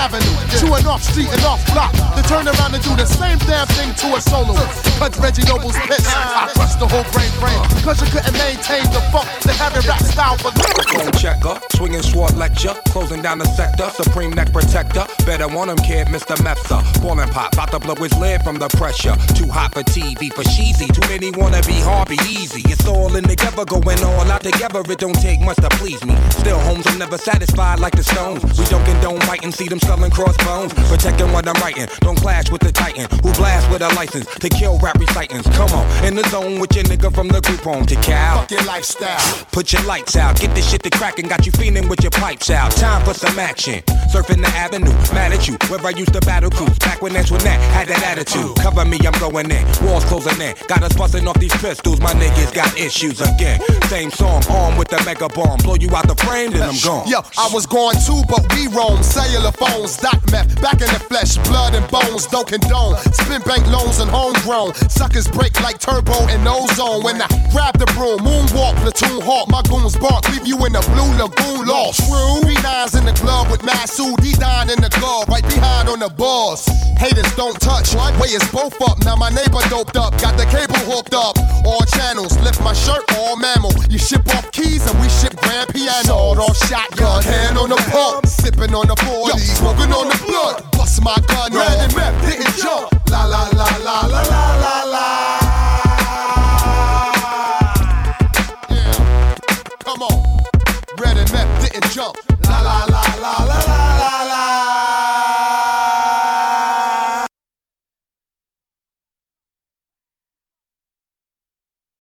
Avenue, 0.00 0.39
an 0.74 0.86
off 0.86 1.02
street 1.02 1.28
and 1.28 1.42
off 1.44 1.64
block. 1.72 1.92
To 2.16 2.22
turn 2.28 2.46
around 2.46 2.74
and 2.74 2.82
do 2.82 2.94
the 2.96 3.06
same 3.06 3.38
damn 3.48 3.66
thing 3.78 3.94
to 4.04 4.16
a 4.16 4.20
solo. 4.20 4.54
Cut 4.98 5.16
Reggie 5.18 5.44
Noble's 5.46 5.76
piss. 5.88 6.06
I 6.06 6.50
crushed 6.54 6.78
the 6.78 6.88
whole 6.88 7.06
brain 7.12 7.30
frame. 7.40 7.60
Cause 7.82 8.00
you 8.00 8.08
couldn't 8.12 8.36
maintain 8.36 8.84
the 8.92 9.00
funk. 9.12 9.28
The 9.42 9.52
having 9.52 9.86
rap 9.88 10.02
style 10.02 10.36
for 10.36 10.50
Phone 10.52 11.12
checker, 11.12 11.60
swinging 11.76 12.02
sword 12.02 12.36
lecture, 12.36 12.74
closing 12.86 13.22
down 13.22 13.38
the 13.38 13.44
sector, 13.44 13.88
supreme 13.90 14.32
neck 14.32 14.52
protector. 14.52 15.06
Better 15.24 15.48
want 15.48 15.70
him, 15.70 15.78
kid, 15.78 16.08
Mr. 16.08 16.36
Mepsa. 16.44 16.82
Ballin' 17.02 17.28
pop, 17.30 17.52
about 17.52 17.70
to 17.70 17.78
blow 17.78 17.94
his 17.94 18.14
lid 18.18 18.42
from 18.42 18.58
the 18.58 18.68
pressure. 18.68 19.14
Too 19.34 19.48
hot 19.48 19.72
for 19.72 19.82
TV, 19.82 20.32
for 20.32 20.44
cheesy. 20.44 20.86
Too 20.88 21.06
many 21.08 21.30
wanna 21.30 21.62
be 21.62 21.78
hard, 21.80 22.08
be 22.08 22.18
easy. 22.28 22.62
It's 22.66 22.86
all 22.86 23.14
in 23.16 23.24
together, 23.24 23.64
going 23.64 24.02
all 24.04 24.30
out 24.30 24.42
together. 24.42 24.80
It 24.80 24.98
don't 24.98 25.20
take 25.20 25.40
much 25.40 25.56
to 25.56 25.68
please 25.80 26.04
me. 26.04 26.16
Still, 26.30 26.58
homes 26.60 26.86
are 26.86 26.98
never 26.98 27.18
satisfied 27.18 27.80
like 27.80 27.94
the 27.94 28.04
stones. 28.04 28.42
We 28.58 28.64
don't 28.66 28.84
condone 28.84 29.20
fighting, 29.20 29.52
see 29.52 29.68
them 29.68 29.80
selling 29.80 30.10
crossbones. 30.10 30.59
Protecting 30.68 31.32
what 31.32 31.48
I'm 31.48 31.60
writing, 31.62 31.86
don't 32.00 32.16
clash 32.16 32.50
with 32.50 32.60
the 32.60 32.72
titan 32.72 33.06
who 33.22 33.32
blast 33.34 33.70
with 33.70 33.82
a 33.82 33.88
license 33.94 34.26
to 34.26 34.48
kill 34.48 34.78
rap 34.78 34.98
recitants. 34.98 35.48
Come 35.56 35.70
on, 35.70 36.04
in 36.04 36.14
the 36.14 36.28
zone 36.28 36.60
with 36.60 36.74
your 36.74 36.84
nigga 36.84 37.14
from 37.14 37.28
the 37.28 37.40
group 37.40 37.60
home 37.60 37.86
to 37.86 37.94
Cal. 37.96 38.40
Fuck 38.40 38.50
your 38.50 38.64
lifestyle. 38.64 39.46
Put 39.52 39.72
your 39.72 39.82
lights 39.84 40.16
out, 40.16 40.38
get 40.38 40.54
this 40.54 40.70
shit 40.70 40.82
to 40.82 40.90
crackin', 40.90 41.28
got 41.28 41.46
you 41.46 41.52
feeling 41.52 41.88
with 41.88 42.02
your 42.02 42.10
pipes 42.10 42.50
out. 42.50 42.70
Time 42.72 43.04
for 43.04 43.14
some 43.14 43.38
action. 43.38 43.82
Surfing 44.12 44.42
the 44.42 44.50
avenue, 44.54 44.92
mad 45.14 45.32
at 45.32 45.46
you, 45.48 45.56
where 45.68 45.80
I 45.84 45.90
used 45.90 46.12
to 46.14 46.20
battle 46.20 46.50
cruise. 46.50 46.78
Back 46.78 47.00
when 47.02 47.16
Antoinette 47.16 47.60
had 47.72 47.88
that 47.88 48.02
attitude. 48.02 48.56
Cover 48.56 48.84
me, 48.84 48.98
I'm 49.06 49.18
going 49.20 49.50
in. 49.50 49.64
Walls 49.86 50.04
closing 50.04 50.40
in. 50.40 50.54
Got 50.68 50.82
us 50.82 50.96
busting 50.96 51.26
off 51.28 51.38
these 51.38 51.54
pistols, 51.56 52.00
my 52.00 52.12
niggas 52.12 52.52
got 52.52 52.76
issues 52.78 53.20
again. 53.20 53.60
Same 53.88 54.10
song, 54.10 54.42
armed 54.50 54.78
with 54.78 54.88
the 54.88 55.02
mega 55.04 55.28
bomb. 55.28 55.58
Blow 55.58 55.76
you 55.76 55.94
out 55.94 56.08
the 56.08 56.16
frame, 56.16 56.50
then 56.50 56.62
I'm 56.62 56.78
gone. 56.82 57.06
Yo, 57.08 57.20
I 57.38 57.48
was 57.52 57.66
going 57.66 57.96
too, 58.06 58.22
but 58.28 58.42
we 58.54 58.66
roam. 58.68 59.02
Cellular 59.02 59.52
phones, 59.52 59.96
dot 59.96 60.18
meth, 60.30 60.49
back 60.58 60.80
in 60.82 60.90
the 60.90 61.02
flesh, 61.06 61.38
blood 61.48 61.74
and 61.74 61.86
bones, 61.90 62.26
don't 62.26 62.46
condone. 62.46 62.96
Spin 63.12 63.42
bank 63.42 63.66
loans 63.68 63.98
and 64.00 64.10
homegrown. 64.10 64.74
Suckers 64.90 65.28
break 65.28 65.54
like 65.62 65.78
turbo 65.78 66.26
and 66.28 66.46
ozone. 66.46 67.02
When 67.02 67.22
I 67.22 67.28
grab 67.52 67.78
the 67.78 67.86
broom, 67.94 68.20
moonwalk, 68.20 68.76
platoon 68.82 69.20
hawk, 69.22 69.48
my 69.48 69.62
goons 69.68 69.96
bark, 69.96 70.28
leave 70.30 70.46
you 70.46 70.56
in 70.66 70.72
the 70.72 70.84
blue 70.92 71.10
lagoon 71.18 71.66
lost. 71.66 72.00
True. 72.06 72.40
B9's 72.46 72.94
in 72.94 73.04
the 73.04 73.16
glove 73.20 73.50
with 73.50 73.62
Masu, 73.62 74.14
D9 74.18 74.72
in 74.74 74.80
the 74.80 74.90
club, 74.90 75.28
right 75.28 75.44
behind 75.44 75.88
on 75.88 76.00
the 76.00 76.08
boss. 76.08 76.66
Haters 76.98 77.34
don't 77.36 77.58
touch, 77.60 77.94
way 78.20 78.28
is 78.28 78.44
both 78.50 78.80
up. 78.82 79.02
Now 79.04 79.16
my 79.16 79.30
neighbor 79.30 79.60
doped 79.68 79.96
up, 79.96 80.18
got 80.20 80.36
the 80.36 80.44
cable 80.46 80.80
hooked 80.88 81.14
up. 81.14 81.38
All 81.64 81.84
channels, 81.96 82.38
lift 82.40 82.60
my 82.62 82.72
shirt, 82.72 83.04
all 83.16 83.36
mammal. 83.36 83.72
You 83.88 83.98
ship 83.98 84.26
off 84.34 84.50
keys 84.52 84.86
and 84.86 85.00
we 85.00 85.08
ship 85.08 85.36
grand 85.36 85.68
piano. 85.72 86.04
Sawed 86.04 86.38
off 86.38 86.56
shotgun, 86.68 87.22
hand 87.22 87.58
on 87.58 87.70
the 87.70 87.80
pump, 87.90 88.26
sipping 88.60 88.74
on 88.74 88.86
the 88.86 88.96
40, 88.96 89.38
smoking 89.38 89.92
on 89.92 90.08
the 90.08 90.24
blood. 90.26 90.70
Bust 90.72 91.02
my 91.02 91.16
gun, 91.26 91.52
ran 91.52 91.80
and 91.80 91.96
map, 91.96 92.14
didn't 92.22 92.56
jump. 92.56 92.89